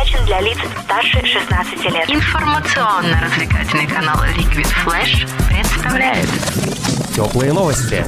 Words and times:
предназначен 0.00 0.24
для 0.26 0.40
лиц 0.40 0.58
старше 0.84 1.24
16 1.24 1.84
лет. 1.84 2.08
Информационно-развлекательный 2.08 3.86
канал 3.86 4.16
Liquid 4.36 4.68
Flash 4.84 5.28
представляет 5.48 6.28
Теплые 7.14 7.52
новости. 7.52 8.04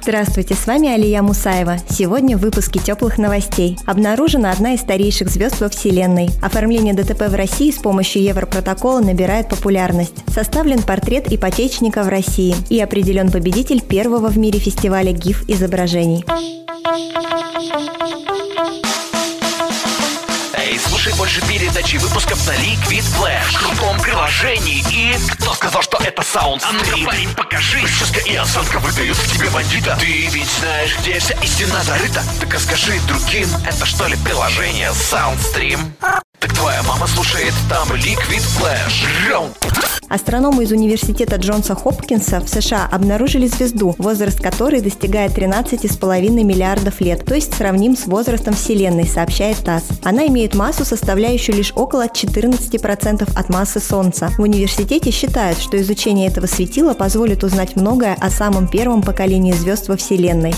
Здравствуйте, 0.00 0.54
с 0.54 0.66
вами 0.66 0.88
Алия 0.88 1.20
Мусаева. 1.22 1.76
Сегодня 1.90 2.38
в 2.38 2.40
выпуске 2.40 2.78
теплых 2.78 3.18
новостей. 3.18 3.76
Обнаружена 3.86 4.50
одна 4.50 4.72
из 4.72 4.80
старейших 4.80 5.28
звезд 5.28 5.60
во 5.60 5.68
Вселенной. 5.68 6.30
Оформление 6.42 6.94
ДТП 6.94 7.28
в 7.28 7.34
России 7.34 7.70
с 7.70 7.76
помощью 7.76 8.22
Европротокола 8.22 9.00
набирает 9.00 9.50
популярность. 9.50 10.14
Составлен 10.28 10.82
портрет 10.82 11.30
ипотечника 11.30 12.02
в 12.04 12.08
России 12.08 12.54
и 12.70 12.80
определен 12.80 13.30
победитель 13.30 13.82
первого 13.82 14.28
в 14.28 14.38
мире 14.38 14.58
фестиваля 14.58 15.12
ГИФ 15.12 15.44
изображений. 15.48 16.24
Слушай 21.08 21.18
больше 21.18 21.40
передачи 21.42 21.96
выпусков 21.96 22.46
на 22.46 22.52
Liquid 22.52 23.04
Flash 23.16 23.52
в 23.52 23.58
крутом 23.58 24.00
приложении. 24.00 24.82
И 24.92 25.16
кто 25.32 25.54
сказал, 25.54 25.82
что 25.82 25.98
это 25.98 26.22
саунд 26.22 26.62
А 26.64 26.72
ну 26.72 27.04
парень, 27.04 27.32
покажи. 27.34 27.80
Прическа 27.80 28.20
и 28.20 28.34
осанка 28.34 28.78
выдают 28.78 29.16
в 29.16 29.32
тебе 29.32 29.48
бандита. 29.50 29.96
Ты 30.00 30.26
ведь 30.26 30.50
знаешь, 30.60 30.96
где 31.00 31.18
вся 31.18 31.34
истина 31.42 31.82
зарыта. 31.82 32.22
Так 32.40 32.52
расскажи 32.54 33.00
другим, 33.06 33.48
это 33.66 33.86
что 33.86 34.06
ли 34.06 34.16
приложение 34.16 34.90
Soundstream? 34.90 35.92
Твоя 36.40 36.82
мама 36.84 37.06
слушает 37.08 37.52
там 37.68 37.88
Liquid 37.88 38.42
Flash. 38.58 39.50
Астрономы 40.08 40.62
из 40.62 40.72
университета 40.72 41.36
Джонса 41.36 41.74
Хопкинса 41.74 42.40
в 42.40 42.48
США 42.48 42.88
обнаружили 42.90 43.48
звезду, 43.48 43.94
возраст 43.98 44.40
которой 44.40 44.80
достигает 44.80 45.36
13,5 45.36 46.30
миллиардов 46.44 47.00
лет, 47.00 47.24
то 47.24 47.34
есть 47.34 47.54
сравним 47.54 47.96
с 47.96 48.06
возрастом 48.06 48.54
Вселенной, 48.54 49.06
сообщает 49.06 49.58
ТАСС. 49.58 49.84
Она 50.04 50.26
имеет 50.28 50.54
массу, 50.54 50.84
составляющую 50.84 51.56
лишь 51.56 51.72
около 51.74 52.06
14% 52.06 53.28
от 53.34 53.48
массы 53.48 53.80
Солнца. 53.80 54.30
В 54.38 54.42
университете 54.42 55.10
считают, 55.10 55.58
что 55.58 55.80
изучение 55.80 56.28
этого 56.28 56.46
светила 56.46 56.94
позволит 56.94 57.42
узнать 57.42 57.74
многое 57.74 58.14
о 58.14 58.30
самом 58.30 58.68
первом 58.68 59.02
поколении 59.02 59.52
звезд 59.52 59.88
во 59.88 59.96
Вселенной. 59.96 60.54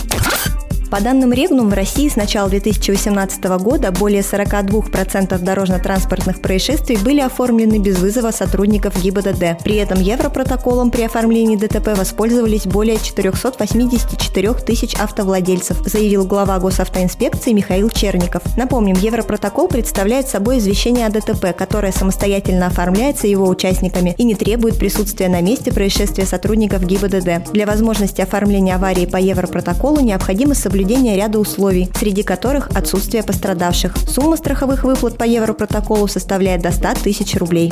По 0.91 0.99
данным 0.99 1.31
Регнум, 1.31 1.69
в 1.69 1.73
России 1.73 2.09
с 2.09 2.17
начала 2.17 2.49
2018 2.49 3.41
года 3.59 3.93
более 3.93 4.23
42% 4.23 5.39
дорожно-транспортных 5.39 6.41
происшествий 6.41 6.97
были 6.97 7.21
оформлены 7.21 7.77
без 7.77 7.97
вызова 7.97 8.31
сотрудников 8.31 9.01
ГИБДД. 9.01 9.63
При 9.63 9.77
этом 9.77 10.01
Европротоколом 10.01 10.91
при 10.91 11.03
оформлении 11.03 11.55
ДТП 11.55 11.97
воспользовались 11.97 12.65
более 12.65 12.97
484 12.97 14.53
тысяч 14.55 14.93
автовладельцев, 14.95 15.77
заявил 15.87 16.25
глава 16.25 16.59
госавтоинспекции 16.59 17.53
Михаил 17.53 17.89
Черников. 17.89 18.43
Напомним, 18.57 18.97
Европротокол 18.97 19.69
представляет 19.69 20.27
собой 20.27 20.57
извещение 20.57 21.07
о 21.07 21.09
ДТП, 21.09 21.55
которое 21.57 21.93
самостоятельно 21.93 22.67
оформляется 22.67 23.27
его 23.27 23.47
участниками 23.47 24.13
и 24.17 24.25
не 24.25 24.35
требует 24.35 24.77
присутствия 24.77 25.29
на 25.29 25.39
месте 25.39 25.71
происшествия 25.71 26.25
сотрудников 26.25 26.83
ГИБДД. 26.83 27.53
Для 27.53 27.65
возможности 27.65 28.19
оформления 28.19 28.75
аварии 28.75 29.05
по 29.05 29.15
Европротоколу 29.15 30.01
необходимо 30.01 30.53
соблюдение 30.81 31.15
ряда 31.15 31.37
условий, 31.37 31.91
среди 31.93 32.23
которых 32.23 32.69
отсутствие 32.75 33.21
пострадавших. 33.21 33.93
Сумма 34.07 34.35
страховых 34.35 34.83
выплат 34.83 35.15
по 35.15 35.23
Европротоколу 35.23 36.07
составляет 36.07 36.63
до 36.63 36.71
100 36.71 37.03
тысяч 37.03 37.35
рублей. 37.35 37.71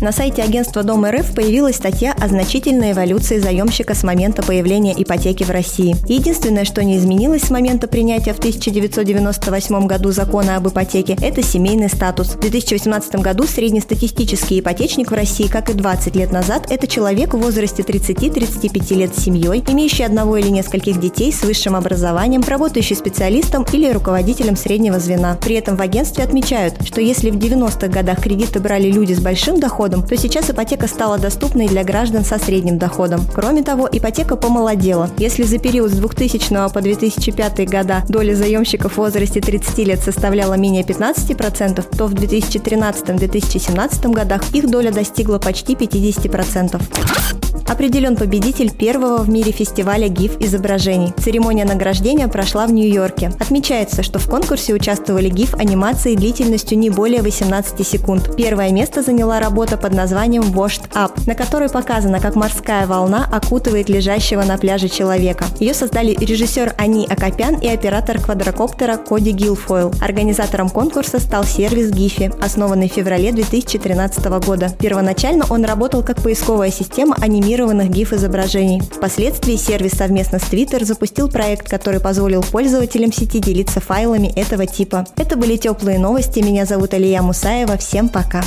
На 0.00 0.12
сайте 0.12 0.42
агентства 0.42 0.84
Дом 0.84 1.04
РФ 1.04 1.34
появилась 1.34 1.74
статья 1.74 2.14
о 2.20 2.28
значительной 2.28 2.92
эволюции 2.92 3.40
заемщика 3.40 3.96
с 3.96 4.04
момента 4.04 4.44
появления 4.44 4.94
ипотеки 4.96 5.42
в 5.42 5.50
России. 5.50 5.96
Единственное, 6.06 6.64
что 6.64 6.84
не 6.84 6.98
изменилось 6.98 7.42
с 7.42 7.50
момента 7.50 7.88
принятия 7.88 8.32
в 8.32 8.38
1998 8.38 9.86
году 9.88 10.12
закона 10.12 10.56
об 10.56 10.68
ипотеке, 10.68 11.16
это 11.20 11.42
семейный 11.42 11.88
статус. 11.88 12.28
В 12.28 12.38
2018 12.38 13.16
году 13.16 13.44
среднестатистический 13.44 14.60
ипотечник 14.60 15.10
в 15.10 15.14
России, 15.14 15.48
как 15.48 15.68
и 15.68 15.72
20 15.72 16.14
лет 16.14 16.30
назад, 16.30 16.70
это 16.70 16.86
человек 16.86 17.34
в 17.34 17.38
возрасте 17.38 17.82
30-35 17.82 18.94
лет 18.94 19.16
с 19.16 19.24
семьей, 19.24 19.64
имеющий 19.66 20.04
одного 20.04 20.36
или 20.36 20.48
нескольких 20.48 21.00
детей 21.00 21.32
с 21.32 21.42
высшим 21.42 21.74
образованием, 21.74 22.44
работающий 22.46 22.94
специалистом 22.94 23.66
или 23.72 23.90
руководителем 23.90 24.54
среднего 24.54 25.00
звена. 25.00 25.36
При 25.42 25.56
этом 25.56 25.74
в 25.74 25.82
агентстве 25.82 26.22
отмечают, 26.22 26.74
что 26.86 27.00
если 27.00 27.30
в 27.30 27.36
90-х 27.36 27.88
годах 27.88 28.22
кредиты 28.22 28.60
брали 28.60 28.92
люди 28.92 29.12
с 29.12 29.20
большим 29.20 29.58
доходом, 29.58 29.87
то 29.88 30.16
сейчас 30.16 30.50
ипотека 30.50 30.86
стала 30.86 31.18
доступной 31.18 31.66
для 31.66 31.84
граждан 31.84 32.24
со 32.24 32.38
средним 32.38 32.78
доходом. 32.78 33.20
Кроме 33.34 33.62
того, 33.62 33.88
ипотека 33.90 34.36
помолодела. 34.36 35.10
Если 35.18 35.42
за 35.44 35.58
период 35.58 35.90
с 35.90 35.96
2000 35.96 36.72
по 36.72 36.80
2005 36.80 37.68
года 37.70 38.04
доля 38.08 38.34
заемщиков 38.34 38.92
в 38.94 38.98
возрасте 38.98 39.40
30 39.40 39.78
лет 39.78 40.00
составляла 40.00 40.54
менее 40.54 40.82
15%, 40.82 41.96
то 41.96 42.06
в 42.06 42.14
2013-2017 42.14 44.12
годах 44.12 44.42
их 44.52 44.70
доля 44.70 44.90
достигла 44.92 45.38
почти 45.38 45.74
50%. 45.74 47.47
Определен 47.68 48.16
победитель 48.16 48.72
первого 48.72 49.18
в 49.18 49.28
мире 49.28 49.52
фестиваля 49.52 50.08
ГИФ 50.08 50.40
изображений. 50.40 51.12
Церемония 51.18 51.66
награждения 51.66 52.26
прошла 52.26 52.66
в 52.66 52.72
Нью-Йорке. 52.72 53.30
Отмечается, 53.38 54.02
что 54.02 54.18
в 54.18 54.26
конкурсе 54.26 54.72
участвовали 54.72 55.28
ГИФ 55.28 55.54
анимации 55.54 56.14
длительностью 56.14 56.78
не 56.78 56.88
более 56.88 57.20
18 57.20 57.86
секунд. 57.86 58.34
Первое 58.36 58.72
место 58.72 59.02
заняла 59.02 59.38
работа 59.38 59.76
под 59.76 59.92
названием 59.92 60.44
Washed 60.44 60.90
Up, 60.94 61.12
на 61.26 61.34
которой 61.34 61.68
показано, 61.68 62.20
как 62.20 62.36
морская 62.36 62.86
волна 62.86 63.28
окутывает 63.30 63.90
лежащего 63.90 64.44
на 64.44 64.56
пляже 64.56 64.88
человека. 64.88 65.44
Ее 65.60 65.74
создали 65.74 66.16
режиссер 66.18 66.72
Ани 66.78 67.06
Акопян 67.06 67.56
и 67.56 67.68
оператор 67.68 68.18
квадрокоптера 68.18 68.96
Коди 68.96 69.32
Гилфойл. 69.32 69.92
Организатором 70.00 70.70
конкурса 70.70 71.20
стал 71.20 71.44
сервис 71.44 71.90
Гифи, 71.90 72.32
основанный 72.40 72.88
в 72.88 72.92
феврале 72.94 73.30
2013 73.30 74.24
года. 74.46 74.70
Первоначально 74.78 75.44
он 75.50 75.66
работал 75.66 76.02
как 76.02 76.22
поисковая 76.22 76.70
система 76.70 77.14
анимированных 77.20 77.57
GIF-изображений. 77.66 78.80
Впоследствии 78.80 79.56
сервис 79.56 79.92
совместно 79.92 80.38
с 80.38 80.42
Twitter 80.42 80.84
запустил 80.84 81.28
проект, 81.28 81.68
который 81.68 81.98
позволил 81.98 82.42
пользователям 82.42 83.12
сети 83.12 83.40
делиться 83.40 83.80
файлами 83.80 84.28
этого 84.28 84.66
типа. 84.66 85.06
Это 85.16 85.36
были 85.36 85.56
теплые 85.56 85.98
новости. 85.98 86.38
Меня 86.38 86.66
зовут 86.66 86.94
Алия 86.94 87.20
Мусаева. 87.20 87.76
Всем 87.76 88.08
пока. 88.08 88.42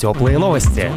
Теплые 0.00 0.38
новости. 0.38 0.90